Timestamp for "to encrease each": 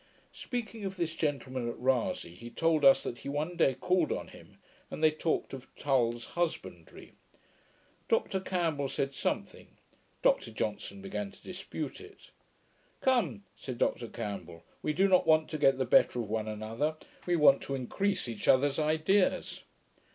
17.61-18.47